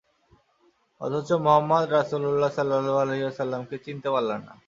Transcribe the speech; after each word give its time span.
অথচ 1.01 1.29
মুহাম্মদ 1.45 1.83
রাসূলুল্লাহ 1.91 2.51
সাল্লাল্লাহু 2.57 3.01
আলাইহি 3.03 3.23
ওয়াসাল্লামকে 3.25 3.75
চিনতে 3.85 4.09
পারলেন 4.09 4.39
না। 4.47 4.53